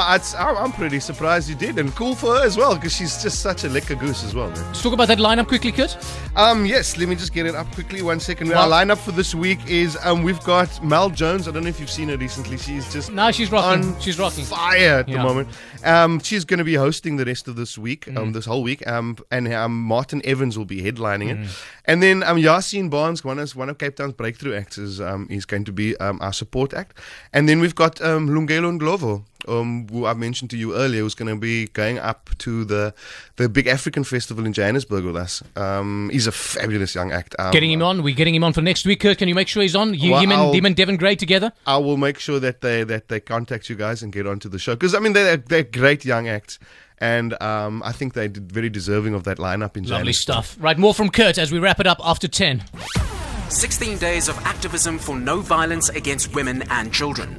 I'm 0.00 0.56
I'm 0.56 0.72
pretty 0.72 1.00
surprised 1.00 1.48
you 1.48 1.54
did, 1.54 1.78
and 1.78 1.94
cool 1.94 2.14
for 2.14 2.36
her 2.36 2.44
as 2.44 2.56
well, 2.56 2.74
because 2.74 2.94
she's 2.94 3.22
just 3.22 3.40
such 3.40 3.64
a 3.64 3.68
liquor 3.68 3.94
goose 3.94 4.24
as 4.24 4.34
well, 4.34 4.50
man. 4.50 4.64
Let's 4.66 4.82
talk 4.82 4.92
about 4.92 5.08
that 5.08 5.18
lineup 5.18 5.48
quickly, 5.48 5.72
Kurt. 5.72 5.96
Um, 6.36 6.64
yes, 6.66 6.96
let 6.96 7.08
me 7.08 7.16
just 7.16 7.32
get 7.32 7.46
it 7.46 7.54
up 7.54 7.70
quickly. 7.74 8.02
One 8.02 8.20
second. 8.20 8.48
Well- 8.48 8.72
Our 8.72 8.84
lineup 8.84 8.98
for 8.98 9.12
this 9.12 9.34
week 9.34 9.58
is 9.66 9.96
um, 10.04 10.22
we've 10.22 10.42
got 10.44 10.82
Mel 10.84 11.10
Jones. 11.10 11.48
I 11.48 11.50
don't 11.50 11.62
know 11.64 11.68
if 11.68 11.80
you've 11.80 11.90
seen 11.90 12.08
her 12.08 12.16
recently. 12.16 12.58
She's 12.58 12.92
just 12.92 13.10
No, 13.12 13.30
she's 13.32 13.50
rocking. 13.50 13.84
on 13.94 14.00
She's 14.00 14.18
rocking. 14.18 14.44
fire 14.44 15.00
at 15.00 15.08
Yeah. 15.08 15.16
the 15.18 15.22
moment. 15.22 15.48
Um, 15.84 16.20
she's 16.20 16.44
going 16.44 16.58
to 16.58 16.64
be 16.64 16.74
hosting 16.74 17.16
the 17.16 17.24
rest 17.24 17.48
of 17.48 17.56
this 17.56 17.76
week, 17.78 18.06
Mm. 18.06 18.16
um, 18.18 18.32
this 18.32 18.44
whole 18.46 18.62
week. 18.62 18.86
Um, 18.86 19.16
and 19.30 19.52
um, 19.52 19.80
Martin 19.82 20.20
Evans 20.24 20.56
will 20.58 20.64
be 20.64 20.82
headlining 20.82 21.30
Mm. 21.30 21.44
it. 21.44 21.50
And 21.84 22.02
then 22.02 22.22
um, 22.22 22.36
Yassine 22.36 22.90
Barnes, 22.90 23.24
one 23.24 23.38
of 23.38 23.54
one 23.56 23.68
of 23.68 23.78
Cape 23.78 23.96
Town's 23.96 24.12
breakthrough 24.12 24.54
acts, 24.56 24.78
is 24.78 25.00
um, 25.00 25.26
is 25.30 25.44
going 25.46 25.64
to 25.64 25.72
be 25.72 25.96
um, 25.98 26.18
our 26.20 26.32
support 26.32 26.74
act. 26.74 26.98
And 27.32 27.48
then 27.48 27.60
we've 27.60 27.74
got 27.74 28.00
um, 28.02 28.28
Lungelo 28.28 28.78
Ndlovu, 28.78 29.22
um, 29.48 29.86
who 29.88 30.06
I 30.06 30.14
mentioned 30.14 30.50
to 30.50 30.56
you 30.56 30.74
earlier, 30.74 31.00
who's 31.02 31.14
going 31.14 31.28
to 31.34 31.40
be 31.40 31.66
going 31.68 31.98
up 31.98 32.30
to 32.38 32.64
the 32.64 32.94
the 33.36 33.48
big 33.48 33.66
African 33.66 34.04
festival 34.04 34.44
in 34.46 34.52
Johannesburg 34.52 35.04
with 35.04 35.16
us. 35.16 35.42
Um, 35.56 36.10
he's 36.12 36.26
a 36.26 36.32
fabulous 36.32 36.94
young 36.94 37.12
act. 37.12 37.34
Um, 37.38 37.52
Getting 37.52 37.70
him 37.72 37.82
on. 37.82 38.02
We're 38.02 38.14
getting 38.14 38.34
him 38.34 38.44
on 38.44 38.52
for 38.52 38.62
next 38.62 38.84
week, 38.86 39.00
Kurt. 39.00 39.18
Can 39.18 39.28
you 39.28 39.34
make 39.34 39.48
sure 39.48 39.62
he's 39.62 39.76
on? 39.76 39.94
You, 39.94 40.12
Well, 40.12 40.20
him, 40.20 40.30
and, 40.32 40.40
I'll- 40.40 40.52
him 40.52 40.66
and 40.66 40.76
Devon 40.76 40.96
Gray 40.96 41.16
together? 41.16 41.52
I 41.66 41.78
will 41.78 41.96
make 41.96 42.18
sure 42.18 42.38
that 42.40 42.60
they 42.60 42.84
that 42.84 43.08
they 43.08 43.20
contact 43.20 43.68
you 43.70 43.76
guys 43.76 44.02
and 44.02 44.12
get 44.12 44.26
onto 44.26 44.48
the 44.48 44.58
show 44.58 44.74
because 44.74 44.94
I 44.94 44.98
mean 44.98 45.12
they're 45.14 45.36
they're 45.38 45.62
great 45.62 46.04
young 46.04 46.28
acts, 46.28 46.58
and 46.98 47.40
um, 47.42 47.82
I 47.84 47.92
think 47.92 48.14
they're 48.14 48.28
very 48.32 48.68
deserving 48.70 49.14
of 49.14 49.24
that 49.24 49.38
lineup 49.38 49.76
in 49.76 49.84
Lovely 49.84 50.12
Johannesburg. 50.12 50.14
stuff. 50.14 50.56
Right, 50.60 50.78
more 50.78 50.94
from 50.94 51.10
Kurt 51.10 51.38
as 51.38 51.50
we 51.52 51.58
wrap 51.58 51.80
it 51.80 51.86
up 51.86 51.98
after 52.02 52.28
10. 52.28 52.64
16 53.50 53.96
days 53.98 54.28
of 54.28 54.36
activism 54.44 54.98
for 54.98 55.16
no 55.18 55.40
violence 55.40 55.88
against 55.88 56.34
women 56.34 56.62
and 56.70 56.92
children. 56.92 57.38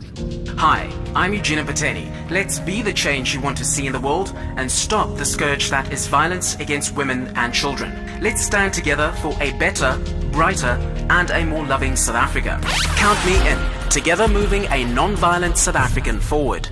Hi, 0.59 0.91
I'm 1.15 1.33
Eugenia 1.33 1.63
Pateni. 1.63 2.11
Let's 2.29 2.59
be 2.59 2.81
the 2.81 2.91
change 2.91 3.33
you 3.33 3.39
want 3.39 3.57
to 3.59 3.63
see 3.63 3.87
in 3.87 3.93
the 3.93 3.99
world 4.01 4.33
and 4.35 4.69
stop 4.69 5.15
the 5.15 5.23
scourge 5.23 5.69
that 5.69 5.93
is 5.93 6.07
violence 6.07 6.55
against 6.55 6.97
women 6.97 7.31
and 7.37 7.53
children. 7.53 7.93
Let's 8.19 8.41
stand 8.45 8.73
together 8.73 9.13
for 9.21 9.33
a 9.39 9.53
better, 9.53 9.97
brighter, 10.33 10.77
and 11.09 11.29
a 11.29 11.45
more 11.45 11.65
loving 11.65 11.95
South 11.95 12.17
Africa. 12.17 12.59
Count 12.97 13.25
me 13.25 13.37
in. 13.49 13.89
Together 13.89 14.27
moving 14.27 14.65
a 14.65 14.83
non-violent 14.83 15.57
South 15.57 15.77
African 15.77 16.19
forward. 16.19 16.67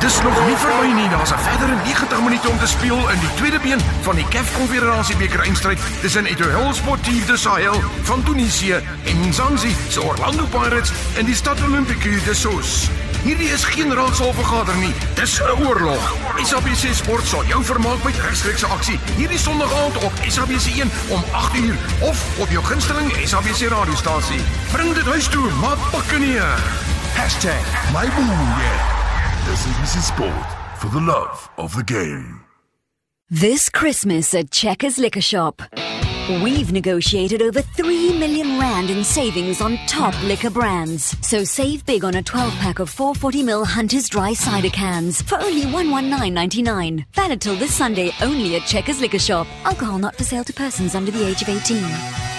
Dis 0.00 0.22
nog 0.22 0.46
nie 0.46 0.56
verby 0.56 0.92
nie. 0.94 1.08
Daar's 1.08 1.30
'n 1.30 1.38
verdere 1.38 1.76
90 1.84 2.20
minute 2.20 2.48
om 2.48 2.58
te 2.58 2.66
speel 2.66 3.08
in 3.10 3.20
die 3.20 3.34
tweede 3.34 3.58
been 3.60 3.80
van 4.00 4.14
die 4.14 4.28
CAF 4.28 4.56
Konfederasie 4.56 5.16
beker 5.16 5.40
eindstryd 5.40 5.78
tussen 6.00 6.26
Etoile 6.26 6.74
Sportief 6.74 7.26
de 7.26 7.36
Sahel 7.36 7.82
van 8.02 8.22
Tunesië 8.22 8.82
en 9.04 9.28
Mzansi 9.28 9.76
se 9.88 10.02
Orlando 10.02 10.44
Pirates 10.44 10.92
in 11.14 11.24
die 11.24 11.34
Stad 11.34 11.62
Olympique 11.62 12.24
de 12.24 12.34
Sos. 12.34 12.88
Hierdie 13.22 13.48
is 13.48 13.64
geen 13.64 13.94
raadsaal 13.94 14.34
nie. 14.80 14.94
Dis 15.14 15.40
'n 15.40 15.64
oorlog. 15.66 16.14
SABC 16.42 16.94
Sport 16.94 17.26
sal 17.26 17.44
jou 17.44 17.64
vermaak 17.64 18.02
met 18.02 18.14
regstreekse 18.18 18.66
aksie 18.66 18.98
hierdie 19.16 19.38
Sondag 19.38 19.72
aand 19.84 19.96
op 19.96 20.12
SABC1 20.28 20.90
om 21.08 21.24
8uur 21.32 21.74
of 22.00 22.38
op 22.38 22.50
jou 22.50 22.64
gunsteling 22.64 23.12
SABC 23.24 23.68
radiostasie. 23.68 24.40
Bring 24.72 24.94
dit 24.94 25.06
huis 25.06 25.28
toe, 25.28 25.50
maar 25.60 25.76
pakke 25.90 26.18
neer. 26.18 26.89
Hashtag 27.14 27.92
my 27.92 28.04
boo, 28.04 28.22
yeah. 28.22 29.00
SABC 29.54 30.00
Sport 30.00 30.78
for 30.78 30.88
the 30.88 31.00
love 31.00 31.50
of 31.58 31.74
the 31.74 31.82
game. 31.84 32.44
This 33.28 33.68
Christmas 33.68 34.34
at 34.34 34.50
Checkers 34.50 34.98
Liquor 34.98 35.20
Shop. 35.20 35.62
We've 36.42 36.72
negotiated 36.72 37.42
over 37.42 37.60
3 37.60 38.18
million 38.18 38.58
rand 38.58 38.90
in 38.90 39.02
savings 39.02 39.60
on 39.60 39.78
top 39.86 40.14
liquor 40.22 40.50
brands. 40.50 41.16
So 41.26 41.42
save 41.44 41.84
big 41.86 42.04
on 42.04 42.14
a 42.14 42.22
12 42.22 42.52
pack 42.54 42.78
of 42.78 42.90
440ml 42.90 43.66
Hunter's 43.66 44.08
Dry 44.08 44.32
Cider 44.32 44.70
cans 44.70 45.22
for 45.22 45.40
only 45.40 45.62
119.99. 45.62 47.04
Valid 47.12 47.40
till 47.40 47.56
this 47.56 47.74
Sunday 47.74 48.12
only 48.22 48.56
at 48.56 48.62
Checkers 48.66 49.00
Liquor 49.00 49.18
Shop. 49.18 49.46
Alcohol 49.64 49.98
not 49.98 50.14
for 50.16 50.24
sale 50.24 50.44
to 50.44 50.52
persons 50.52 50.94
under 50.94 51.10
the 51.10 51.26
age 51.26 51.42
of 51.42 51.48
18. 51.48 52.29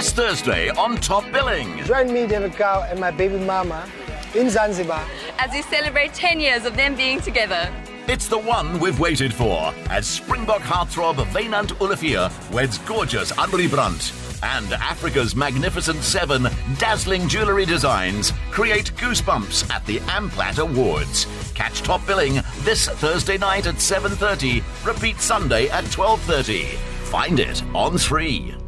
This 0.00 0.12
Thursday 0.12 0.70
on 0.70 0.96
Top 0.96 1.30
Billing. 1.30 1.84
Join 1.84 2.10
me, 2.10 2.26
David 2.26 2.54
Cow, 2.54 2.86
and 2.88 2.98
my 2.98 3.10
baby 3.10 3.36
mama 3.36 3.86
in 4.34 4.48
Zanzibar. 4.48 5.04
as 5.38 5.52
we 5.52 5.60
celebrate 5.60 6.14
10 6.14 6.40
years 6.40 6.64
of 6.64 6.74
them 6.74 6.96
being 6.96 7.20
together. 7.20 7.70
It's 8.08 8.26
the 8.26 8.38
one 8.38 8.80
we've 8.80 8.98
waited 8.98 9.34
for 9.34 9.74
as 9.90 10.06
Springbok 10.06 10.62
heartthrob 10.62 11.16
Wynand 11.34 11.78
Olivier 11.82 12.30
weds 12.50 12.78
gorgeous 12.78 13.30
Anri 13.32 13.68
Brandt. 13.68 14.14
And 14.42 14.72
Africa's 14.72 15.36
Magnificent 15.36 16.02
Seven 16.02 16.48
dazzling 16.78 17.28
jewellery 17.28 17.66
designs 17.66 18.32
create 18.50 18.92
goosebumps 18.96 19.70
at 19.70 19.84
the 19.84 19.98
Amplat 20.16 20.60
Awards. 20.60 21.26
Catch 21.52 21.82
Top 21.82 22.06
Billing 22.06 22.40
this 22.60 22.88
Thursday 22.88 23.36
night 23.36 23.66
at 23.66 23.74
7.30. 23.74 24.62
Repeat 24.86 25.20
Sunday 25.20 25.68
at 25.68 25.84
12.30. 25.84 26.64
Find 27.10 27.38
it 27.38 27.62
on 27.74 27.98
3. 27.98 28.59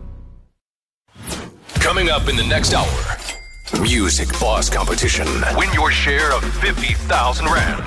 Coming 1.82 2.10
up 2.10 2.28
in 2.28 2.36
the 2.36 2.44
next 2.44 2.74
hour, 2.74 3.82
Music 3.82 4.28
Boss 4.38 4.70
Competition. 4.70 5.26
Win 5.56 5.68
your 5.72 5.90
share 5.90 6.32
of 6.32 6.44
50,000 6.60 7.46
Rand. 7.46 7.84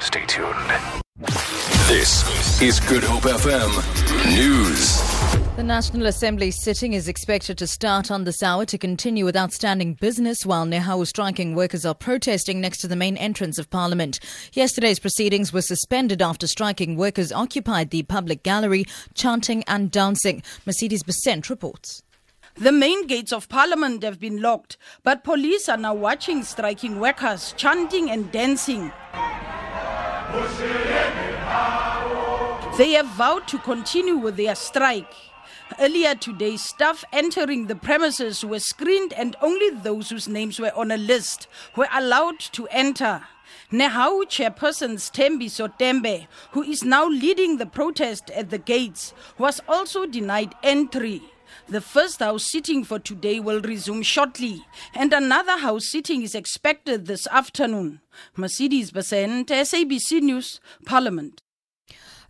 Stay 0.00 0.26
tuned. 0.26 0.52
This 1.86 2.60
is 2.60 2.80
Good 2.80 3.04
Hope 3.04 3.22
FM 3.22 3.70
News. 4.36 5.00
The 5.54 5.62
National 5.62 6.06
Assembly 6.06 6.50
sitting 6.50 6.94
is 6.94 7.06
expected 7.06 7.58
to 7.58 7.66
start 7.68 8.10
on 8.10 8.24
this 8.24 8.42
hour 8.42 8.64
to 8.66 8.76
continue 8.76 9.24
with 9.24 9.36
outstanding 9.36 9.94
business 9.94 10.44
while 10.44 10.66
NEHAWU 10.66 11.06
striking 11.06 11.54
workers 11.54 11.86
are 11.86 11.94
protesting 11.94 12.60
next 12.60 12.78
to 12.78 12.88
the 12.88 12.96
main 12.96 13.16
entrance 13.16 13.56
of 13.56 13.70
Parliament. 13.70 14.18
Yesterday's 14.52 14.98
proceedings 14.98 15.52
were 15.52 15.62
suspended 15.62 16.20
after 16.20 16.48
striking 16.48 16.96
workers 16.96 17.30
occupied 17.30 17.90
the 17.90 18.02
public 18.02 18.42
gallery, 18.42 18.84
chanting 19.14 19.62
and 19.68 19.92
dancing. 19.92 20.42
Mercedes 20.66 21.04
Besent 21.04 21.48
reports. 21.48 22.02
The 22.56 22.72
main 22.72 23.06
gates 23.06 23.32
of 23.32 23.48
Parliament 23.48 24.02
have 24.02 24.20
been 24.20 24.42
locked, 24.42 24.76
but 25.02 25.24
police 25.24 25.70
are 25.70 25.78
now 25.78 25.94
watching 25.94 26.42
striking 26.42 27.00
workers 27.00 27.54
chanting 27.56 28.10
and 28.10 28.30
dancing. 28.30 28.92
They 32.76 32.92
have 32.92 33.06
vowed 33.06 33.48
to 33.48 33.58
continue 33.58 34.16
with 34.16 34.36
their 34.36 34.54
strike. 34.54 35.12
Earlier 35.80 36.14
today, 36.14 36.58
staff 36.58 37.04
entering 37.10 37.66
the 37.66 37.74
premises 37.74 38.44
were 38.44 38.60
screened 38.60 39.14
and 39.14 39.34
only 39.40 39.70
those 39.70 40.10
whose 40.10 40.28
names 40.28 40.60
were 40.60 40.74
on 40.76 40.90
a 40.90 40.98
list 40.98 41.48
were 41.74 41.88
allowed 41.92 42.38
to 42.38 42.68
enter. 42.68 43.22
NEHAWU 43.70 44.24
chairperson 44.26 44.98
Stembi 44.98 45.46
Sotembe, 45.46 46.26
who 46.50 46.62
is 46.62 46.84
now 46.84 47.06
leading 47.08 47.56
the 47.56 47.66
protest 47.66 48.30
at 48.30 48.50
the 48.50 48.58
gates, 48.58 49.14
was 49.38 49.60
also 49.66 50.04
denied 50.04 50.54
entry. 50.62 51.22
The 51.68 51.80
first 51.80 52.20
house 52.20 52.44
sitting 52.44 52.84
for 52.84 52.98
today 52.98 53.40
will 53.40 53.60
resume 53.60 54.02
shortly, 54.02 54.64
and 54.94 55.12
another 55.12 55.58
house 55.58 55.88
sitting 55.88 56.22
is 56.22 56.34
expected 56.34 57.06
this 57.06 57.26
afternoon. 57.28 58.00
Mercedes 58.36 58.90
Besent, 58.90 59.46
SABC 59.46 60.20
News, 60.20 60.60
Parliament. 60.84 61.40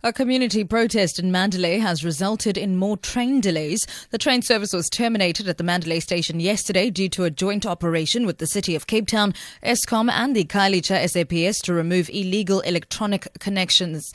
A 0.05 0.11
community 0.11 0.65
protest 0.65 1.17
in 1.17 1.31
Mandalay 1.31 1.77
has 1.77 2.03
resulted 2.03 2.57
in 2.57 2.75
more 2.75 2.97
train 2.97 3.39
delays. 3.39 3.87
The 4.09 4.17
train 4.17 4.41
service 4.41 4.73
was 4.73 4.89
terminated 4.89 5.47
at 5.47 5.57
the 5.57 5.63
Mandalay 5.63 6.01
station 6.01 6.41
yesterday 6.41 6.89
due 6.89 7.07
to 7.07 7.23
a 7.23 7.31
joint 7.31 7.65
operation 7.65 8.25
with 8.25 8.39
the 8.39 8.47
City 8.47 8.75
of 8.75 8.87
Cape 8.87 9.07
Town, 9.07 9.33
Eskom, 9.63 10.11
and 10.11 10.35
the 10.35 10.43
Khayelitsha 10.43 11.09
SAPS 11.09 11.61
to 11.61 11.73
remove 11.73 12.09
illegal 12.09 12.59
electronic 12.61 13.29
connections. 13.39 14.13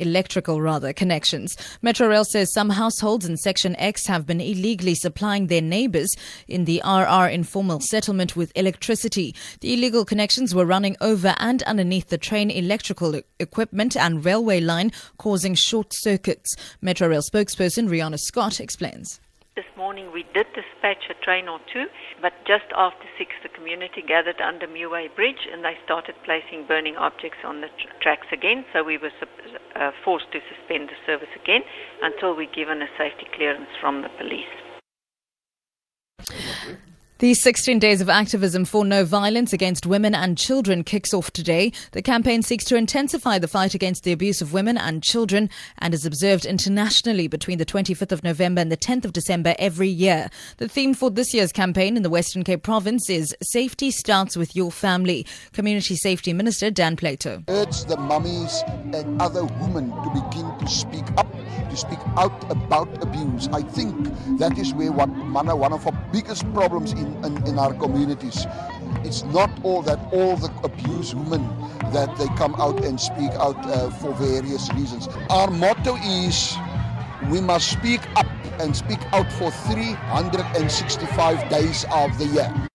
Electrical, 0.00 0.60
rather, 0.60 0.92
connections. 0.92 1.56
Metro 1.82 2.08
Rail 2.08 2.24
says 2.24 2.52
some 2.52 2.70
households 2.70 3.26
in 3.26 3.36
Section 3.36 3.76
X 3.76 4.06
have 4.06 4.26
been 4.26 4.40
illegally 4.40 4.94
supplying 4.94 5.46
their 5.46 5.60
neighbours 5.60 6.10
in 6.48 6.64
the 6.64 6.80
RR 6.84 7.28
informal 7.28 7.80
settlement 7.80 8.34
with 8.34 8.50
electricity. 8.54 9.34
The 9.60 9.74
illegal 9.74 10.04
connections 10.04 10.54
were 10.54 10.66
running 10.66 10.96
over 11.00 11.34
and 11.38 11.62
underneath 11.64 12.08
the 12.08 12.18
train 12.18 12.50
electrical 12.50 13.20
equipment 13.38 13.96
and 13.96 14.24
railway 14.24 14.60
line, 14.60 14.92
causing 15.18 15.54
short 15.54 15.92
circuits. 15.92 16.56
Metro 16.80 17.08
Rail 17.08 17.22
spokesperson 17.22 17.88
Riana 17.88 18.18
Scott 18.18 18.58
explains. 18.58 19.20
This 19.56 19.76
morning 19.76 20.10
we 20.10 20.22
did 20.32 20.46
dispatch 20.54 21.10
a 21.10 21.14
train 21.22 21.46
or 21.46 21.60
two, 21.70 21.84
but 22.22 22.32
just 22.46 22.64
after 22.74 23.04
six 23.18 23.32
the 23.42 23.50
community 23.50 24.00
gathered 24.00 24.40
under 24.40 24.66
Meway 24.66 25.14
Bridge 25.14 25.46
and 25.52 25.62
they 25.62 25.76
started 25.84 26.14
placing 26.24 26.64
burning 26.66 26.96
objects 26.96 27.44
on 27.44 27.60
the 27.60 27.68
tr- 27.68 27.92
tracks 28.00 28.28
again, 28.32 28.64
so 28.72 28.82
we 28.82 28.96
were 28.96 29.12
uh, 29.20 29.58
Uh, 29.80 29.92
forced 30.04 30.30
to 30.30 30.40
suspend 30.44 30.90
the 30.90 30.98
service 31.06 31.32
again 31.42 31.62
until 32.02 32.36
we're 32.36 32.54
given 32.54 32.82
a 32.82 32.86
safety 32.98 33.24
clearance 33.34 33.70
from 33.80 34.02
the 34.02 34.10
police. 34.18 34.44
The 37.20 37.34
16 37.34 37.78
Days 37.80 38.00
of 38.00 38.08
Activism 38.08 38.64
for 38.64 38.82
No 38.82 39.04
Violence 39.04 39.52
Against 39.52 39.84
Women 39.84 40.14
and 40.14 40.38
Children 40.38 40.82
kicks 40.84 41.12
off 41.12 41.30
today. 41.30 41.70
The 41.92 42.00
campaign 42.00 42.40
seeks 42.40 42.64
to 42.64 42.76
intensify 42.76 43.38
the 43.38 43.46
fight 43.46 43.74
against 43.74 44.04
the 44.04 44.12
abuse 44.12 44.40
of 44.40 44.54
women 44.54 44.78
and 44.78 45.02
children 45.02 45.50
and 45.80 45.92
is 45.92 46.06
observed 46.06 46.46
internationally 46.46 47.28
between 47.28 47.58
the 47.58 47.66
25th 47.66 48.12
of 48.12 48.24
November 48.24 48.62
and 48.62 48.72
the 48.72 48.76
10th 48.78 49.04
of 49.04 49.12
December 49.12 49.54
every 49.58 49.90
year. 49.90 50.30
The 50.56 50.66
theme 50.66 50.94
for 50.94 51.10
this 51.10 51.34
year's 51.34 51.52
campaign 51.52 51.98
in 51.98 52.02
the 52.02 52.08
Western 52.08 52.42
Cape 52.42 52.62
province 52.62 53.10
is 53.10 53.36
Safety 53.42 53.90
Starts 53.90 54.34
with 54.34 54.56
Your 54.56 54.72
Family. 54.72 55.26
Community 55.52 55.96
Safety 55.96 56.32
Minister 56.32 56.70
Dan 56.70 56.96
Plato. 56.96 57.44
urge 57.48 57.84
the 57.84 57.98
mummies 57.98 58.64
and 58.94 59.20
other 59.20 59.44
women 59.44 59.90
to 59.90 60.10
begin 60.14 60.58
to 60.58 60.66
speak 60.66 61.04
up, 61.18 61.30
to 61.68 61.76
speak 61.76 61.98
out 62.16 62.50
about 62.50 62.88
abuse. 63.02 63.46
I 63.52 63.60
think 63.60 64.08
that 64.38 64.56
is 64.56 64.72
where 64.72 64.90
one 64.90 65.50
of 65.50 65.86
our 65.86 66.06
biggest 66.14 66.50
problems 66.54 66.92
in, 66.92 67.09
in, 67.24 67.46
in 67.46 67.58
our 67.58 67.74
communities. 67.74 68.46
It's 69.04 69.24
not 69.24 69.50
all 69.62 69.82
that 69.82 69.98
all 70.12 70.36
the 70.36 70.52
abused 70.64 71.14
women 71.14 71.42
that 71.92 72.16
they 72.16 72.26
come 72.36 72.54
out 72.56 72.84
and 72.84 73.00
speak 73.00 73.30
out 73.32 73.56
uh, 73.66 73.90
for 73.90 74.14
various 74.14 74.72
reasons. 74.74 75.08
Our 75.28 75.50
motto 75.50 75.96
is 75.96 76.56
we 77.30 77.40
must 77.40 77.70
speak 77.70 78.00
up 78.16 78.26
and 78.60 78.76
speak 78.76 79.00
out 79.12 79.30
for 79.32 79.50
365 79.50 81.48
days 81.48 81.84
of 81.90 82.16
the 82.18 82.26
year. 82.26 82.69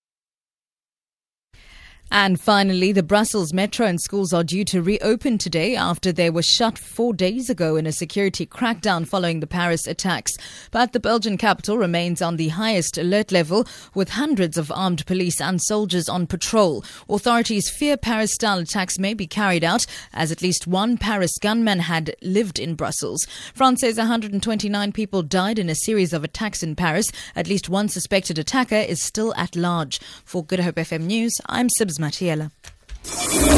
And 2.17 2.39
finally, 2.39 2.93
the 2.93 3.03
Brussels 3.03 3.51
metro 3.51 3.85
and 3.85 3.99
schools 3.99 4.31
are 4.31 4.41
due 4.41 4.63
to 4.65 4.81
reopen 4.81 5.37
today 5.37 5.75
after 5.75 6.13
they 6.13 6.29
were 6.29 6.41
shut 6.41 6.77
four 6.77 7.13
days 7.13 7.49
ago 7.49 7.75
in 7.75 7.85
a 7.85 7.91
security 7.91 8.45
crackdown 8.45 9.05
following 9.05 9.41
the 9.41 9.47
Paris 9.47 9.85
attacks. 9.85 10.31
But 10.71 10.93
the 10.93 11.01
Belgian 11.01 11.37
capital 11.37 11.77
remains 11.77 12.21
on 12.21 12.37
the 12.37 12.47
highest 12.47 12.97
alert 12.97 13.33
level 13.33 13.67
with 13.93 14.11
hundreds 14.11 14.57
of 14.57 14.71
armed 14.71 15.05
police 15.05 15.41
and 15.41 15.61
soldiers 15.61 16.07
on 16.07 16.25
patrol. 16.25 16.85
Authorities 17.09 17.69
fear 17.69 17.97
Paris 17.97 18.31
style 18.31 18.59
attacks 18.59 18.97
may 18.97 19.13
be 19.13 19.27
carried 19.27 19.65
out 19.65 19.85
as 20.13 20.31
at 20.31 20.41
least 20.41 20.65
one 20.65 20.97
Paris 20.97 21.37
gunman 21.41 21.79
had 21.79 22.15
lived 22.21 22.59
in 22.59 22.75
Brussels. 22.75 23.27
France 23.53 23.81
says 23.81 23.97
129 23.97 24.93
people 24.93 25.21
died 25.21 25.59
in 25.59 25.69
a 25.69 25.75
series 25.75 26.13
of 26.13 26.23
attacks 26.23 26.63
in 26.63 26.77
Paris. 26.77 27.11
At 27.35 27.49
least 27.49 27.67
one 27.67 27.89
suspected 27.89 28.39
attacker 28.39 28.75
is 28.75 29.01
still 29.01 29.35
at 29.35 29.57
large. 29.57 29.99
For 30.23 30.45
Good 30.45 30.61
Hope 30.61 30.75
FM 30.75 31.07
News, 31.07 31.33
I'm 31.47 31.67
Sibs 31.67 32.04
Matiela. 32.05 32.51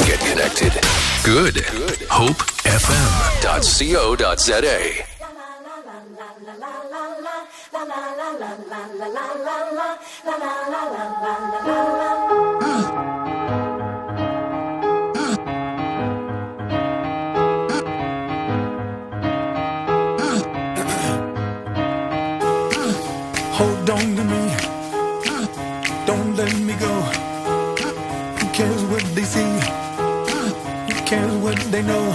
Get 0.07 0.19
connected. 0.19 0.73
Good. 1.23 1.55
Good. 1.55 1.99
HopeFM.co.za. 2.07 2.37
Hold 23.57 23.89
on 23.89 24.15
to 24.15 24.23
me. 24.23 24.43
Don't 26.05 26.35
let 26.37 26.53
me 26.59 26.73
go. 26.75 27.26
They 29.17 29.23
see? 29.23 29.41
Who 29.41 31.05
cares 31.07 31.35
what 31.37 31.57
they 31.71 31.81
know? 31.81 32.05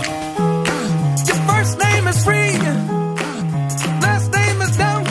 Your 1.26 1.40
first 1.50 1.76
name 1.80 2.06
is 2.06 2.24
free. 2.24 2.52
Last 4.06 4.30
name 4.30 4.62
is 4.62 4.76
dumb. 4.76 5.04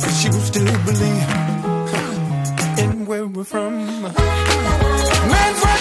But 0.00 0.24
you 0.24 0.32
still 0.32 0.78
believe 0.88 1.28
in 2.78 3.04
where 3.04 3.26
we're 3.26 3.44
from. 3.44 3.74
Man's 5.34 5.71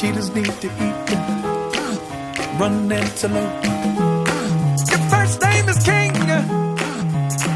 Cheetahs 0.00 0.34
need 0.34 0.46
to 0.46 0.66
eat, 0.66 1.10
run 2.58 2.90
antelope. 2.90 3.64
Your 4.88 5.02
first 5.10 5.42
name 5.42 5.68
is 5.68 5.84
King, 5.84 6.14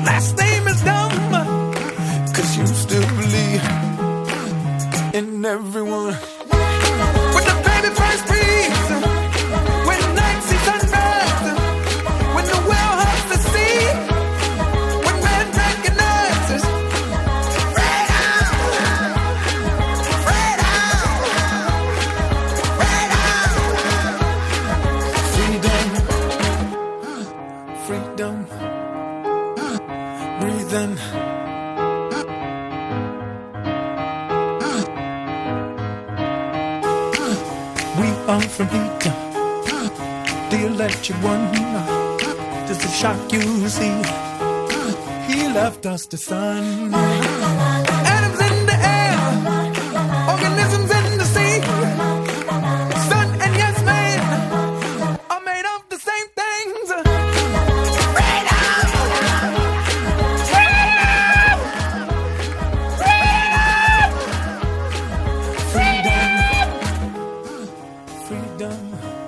last 0.04 0.36
name 0.36 0.68
is 0.68 0.82
Dumb, 0.82 1.32
cause 2.34 2.58
you 2.58 2.66
still 2.66 3.06
believe 3.16 3.64
in 5.14 5.42
everyone. 5.42 6.18
Breathing. 30.74 30.96
We 38.00 38.08
are 38.26 38.40
from 38.40 38.68
heat, 38.68 39.00
the 40.50 40.66
electric 40.66 41.18
one. 41.22 41.52
Just 42.66 42.80
to 42.80 42.88
shock 42.88 43.32
you, 43.32 43.68
see. 43.68 44.02
He 45.28 45.48
left 45.48 45.86
us 45.86 46.06
the 46.06 46.16
sun. 46.16 48.03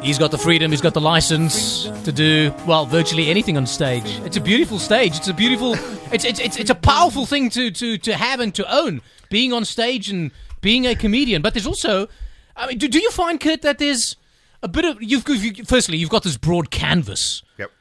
He's 0.02 0.18
got 0.18 0.30
the 0.30 0.38
freedom, 0.38 0.70
he's 0.70 0.80
got 0.80 0.94
the 0.94 1.00
license 1.00 1.84
to 2.04 2.12
do, 2.12 2.54
well, 2.64 2.86
virtually 2.86 3.28
anything 3.28 3.56
on 3.56 3.66
stage. 3.66 4.04
It's 4.24 4.36
a 4.36 4.40
beautiful 4.40 4.78
stage. 4.78 5.16
It's 5.16 5.26
a 5.26 5.34
beautiful, 5.34 5.74
it's, 6.12 6.24
it's, 6.24 6.38
it's, 6.38 6.56
it's 6.56 6.70
a 6.70 6.76
powerful 6.76 7.26
thing 7.26 7.50
to, 7.50 7.72
to, 7.72 7.98
to 7.98 8.14
have 8.14 8.38
and 8.38 8.54
to 8.54 8.72
own, 8.72 9.02
being 9.30 9.52
on 9.52 9.64
stage 9.64 10.08
and 10.08 10.30
being 10.60 10.86
a 10.86 10.94
comedian. 10.94 11.42
But 11.42 11.54
there's 11.54 11.66
also, 11.66 12.08
I 12.56 12.68
mean, 12.68 12.78
do, 12.78 12.86
do 12.86 13.00
you 13.00 13.10
find, 13.10 13.40
Kurt, 13.40 13.62
that 13.62 13.78
there's 13.78 14.16
a 14.62 14.68
bit 14.68 14.84
of, 14.84 15.02
you've, 15.02 15.28
you've, 15.28 15.66
firstly, 15.66 15.96
you've 15.96 16.10
got 16.10 16.22
this 16.22 16.36
broad 16.36 16.70
canvas. 16.70 17.42
Yep. 17.58 17.72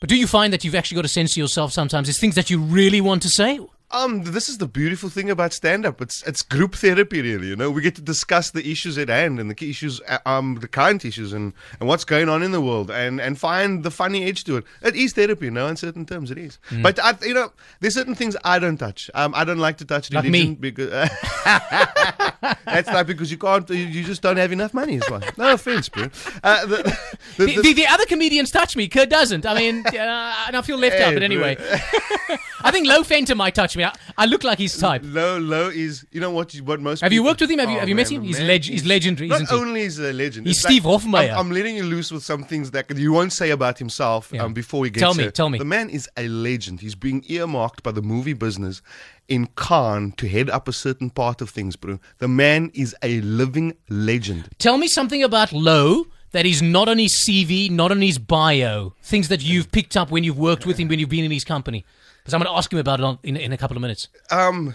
But 0.00 0.08
do 0.08 0.16
you 0.16 0.26
find 0.26 0.52
that 0.52 0.64
you've 0.64 0.74
actually 0.74 0.96
got 0.96 1.04
a 1.04 1.08
sense 1.08 1.34
of 1.34 1.36
yourself 1.36 1.72
sometimes? 1.72 2.08
There's 2.08 2.18
things 2.18 2.34
that 2.34 2.50
you 2.50 2.58
really 2.58 3.00
want 3.00 3.22
to 3.22 3.28
say? 3.28 3.60
Um, 3.92 4.22
this 4.22 4.48
is 4.48 4.58
the 4.58 4.68
beautiful 4.68 5.08
thing 5.08 5.30
about 5.30 5.52
stand-up. 5.52 6.00
It's 6.00 6.22
it's 6.22 6.42
group 6.42 6.76
therapy, 6.76 7.22
really. 7.22 7.48
You 7.48 7.56
know, 7.56 7.70
we 7.72 7.82
get 7.82 7.96
to 7.96 8.02
discuss 8.02 8.50
the 8.52 8.70
issues 8.70 8.96
at 8.98 9.08
hand 9.08 9.40
and 9.40 9.50
the 9.50 9.54
key 9.54 9.70
issues, 9.70 10.00
uh, 10.08 10.18
um, 10.26 10.58
the 10.60 10.68
current 10.68 11.04
issues, 11.04 11.32
and, 11.32 11.52
and 11.80 11.88
what's 11.88 12.04
going 12.04 12.28
on 12.28 12.42
in 12.44 12.52
the 12.52 12.60
world, 12.60 12.90
and, 12.90 13.20
and 13.20 13.36
find 13.38 13.82
the 13.82 13.90
funny 13.90 14.24
edge 14.26 14.44
to 14.44 14.58
it. 14.58 14.64
It 14.82 14.94
is 14.94 15.12
therapy, 15.14 15.46
you 15.46 15.50
know, 15.50 15.66
in 15.66 15.76
certain 15.76 16.06
terms, 16.06 16.30
it 16.30 16.38
is. 16.38 16.58
Mm. 16.70 16.82
But 16.84 17.00
I, 17.00 17.14
you 17.22 17.34
know, 17.34 17.52
there's 17.80 17.94
certain 17.94 18.14
things 18.14 18.36
I 18.44 18.60
don't 18.60 18.76
touch. 18.76 19.10
Um, 19.14 19.32
I 19.34 19.42
don't 19.44 19.58
like 19.58 19.78
to 19.78 19.84
touch 19.84 20.12
Like 20.12 20.24
religion 20.24 20.50
me. 20.50 20.56
because 20.56 20.90
That's 22.40 22.88
like 22.88 23.06
because 23.06 23.30
you 23.30 23.38
can't, 23.38 23.68
you, 23.70 23.76
you 23.76 24.04
just 24.04 24.22
don't 24.22 24.36
have 24.36 24.52
enough 24.52 24.72
money. 24.74 24.96
Is 24.96 25.02
why. 25.08 25.20
No 25.36 25.52
offense, 25.54 25.88
bro. 25.88 26.04
Uh, 26.42 26.66
the, 26.66 26.76
the, 27.36 27.46
The, 27.46 27.62
the, 27.62 27.72
the 27.74 27.86
other 27.86 28.06
comedians 28.06 28.50
touch 28.50 28.76
me. 28.76 28.88
Kurt 28.88 29.08
doesn't. 29.10 29.44
I 29.46 29.54
mean, 29.54 29.84
uh, 29.86 30.44
and 30.46 30.56
I 30.56 30.62
feel 30.62 30.78
left 30.78 31.00
out. 31.00 31.14
But 31.14 31.22
anyway, 31.22 31.56
I 32.62 32.70
think 32.70 32.86
Low 32.86 33.02
Fenter 33.02 33.34
might 33.36 33.54
touch 33.54 33.76
me. 33.76 33.84
I, 33.84 33.92
I 34.16 34.26
look 34.26 34.44
like 34.44 34.58
his 34.58 34.76
type. 34.76 35.02
Low, 35.04 35.38
low 35.38 35.68
is 35.68 36.06
you 36.12 36.20
know 36.20 36.30
what? 36.30 36.52
What 36.60 36.80
most 36.80 37.00
Have 37.00 37.12
you 37.12 37.22
worked 37.24 37.40
with 37.40 37.50
him? 37.50 37.58
Have 37.58 37.68
you- 37.70 37.76
Oh, 37.76 37.80
have 37.80 37.88
you 37.88 37.94
met 37.94 38.10
him? 38.10 38.22
He's 38.22 38.38
man 38.38 38.48
leg- 38.48 38.64
he's 38.64 38.84
legendary, 38.84 39.28
Not 39.28 39.42
isn't 39.42 39.56
he? 39.56 39.62
only 39.62 39.82
is 39.82 39.96
he 39.96 40.04
a 40.08 40.12
legend, 40.12 40.46
He's 40.46 40.60
Steve 40.60 40.82
Hofmeyr. 40.82 41.30
I'm, 41.32 41.38
I'm 41.38 41.50
letting 41.52 41.76
you 41.76 41.84
loose 41.84 42.10
with 42.10 42.22
some 42.24 42.42
things 42.44 42.72
that 42.72 42.90
you 42.96 43.12
won't 43.12 43.32
say 43.32 43.50
about 43.50 43.78
himself 43.78 44.34
um, 44.34 44.52
before 44.52 44.80
we 44.80 44.90
get. 44.90 45.00
Tell 45.00 45.14
me, 45.14 45.24
here. 45.24 45.30
tell 45.30 45.48
me. 45.48 45.58
The 45.58 45.64
man 45.64 45.88
is 45.88 46.08
a 46.16 46.26
legend. 46.28 46.80
He's 46.80 46.94
being 46.96 47.24
earmarked 47.28 47.82
by 47.82 47.92
the 47.92 48.02
movie 48.02 48.32
business 48.34 48.82
in 49.30 49.46
Khan 49.54 50.12
to 50.18 50.28
head 50.28 50.50
up 50.50 50.68
a 50.68 50.72
certain 50.72 51.08
part 51.08 51.40
of 51.40 51.48
things, 51.48 51.76
bro. 51.76 51.98
The 52.18 52.28
man 52.28 52.70
is 52.74 52.94
a 53.02 53.22
living 53.22 53.76
legend. 53.88 54.50
Tell 54.58 54.76
me 54.76 54.88
something 54.88 55.22
about 55.22 55.52
Low 55.52 56.04
that 56.32 56.44
is 56.44 56.60
not 56.60 56.88
on 56.88 56.98
his 56.98 57.14
CV, 57.14 57.70
not 57.70 57.90
on 57.90 58.02
his 58.02 58.18
bio. 58.18 58.94
Things 59.02 59.28
that 59.28 59.42
you've 59.42 59.72
picked 59.72 59.96
up 59.96 60.10
when 60.10 60.24
you've 60.24 60.38
worked 60.38 60.66
with 60.66 60.78
him, 60.78 60.88
when 60.88 60.98
you've 60.98 61.08
been 61.08 61.24
in 61.24 61.30
his 61.30 61.44
company. 61.44 61.84
Because 62.18 62.34
I'm 62.34 62.40
going 62.40 62.52
to 62.52 62.56
ask 62.56 62.72
him 62.72 62.78
about 62.78 63.00
it 63.00 63.04
on, 63.04 63.18
in, 63.22 63.36
in 63.36 63.52
a 63.52 63.56
couple 63.56 63.76
of 63.76 63.80
minutes. 63.80 64.08
Um, 64.30 64.74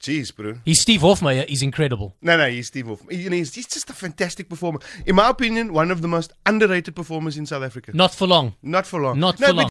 jeez, 0.00 0.34
bro. 0.34 0.58
He's 0.64 0.80
Steve 0.80 1.00
Hofmeyr. 1.00 1.48
He's 1.48 1.62
incredible. 1.62 2.16
No, 2.20 2.36
no, 2.36 2.48
he's 2.48 2.66
Steve 2.66 2.88
Wolf. 2.88 3.02
You 3.10 3.30
know, 3.30 3.36
he's, 3.36 3.54
he's 3.54 3.66
just 3.66 3.88
a 3.88 3.92
fantastic 3.92 4.48
performer. 4.48 4.80
In 5.06 5.14
my 5.14 5.30
opinion, 5.30 5.72
one 5.72 5.90
of 5.90 6.02
the 6.02 6.08
most 6.08 6.32
underrated 6.44 6.96
performers 6.96 7.38
in 7.38 7.46
South 7.46 7.62
Africa. 7.62 7.92
Not 7.94 8.14
for 8.14 8.26
long. 8.26 8.54
Not 8.62 8.86
for 8.86 9.00
long. 9.00 9.20
Not 9.20 9.40
no, 9.40 9.48
for 9.48 9.52
long. 9.52 9.62